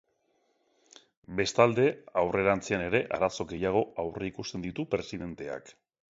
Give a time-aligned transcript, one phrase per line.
[1.41, 1.83] Bestalde,
[2.21, 5.71] aurrerantzean ere arazo gehiago aurreikusten ditu presidenteak.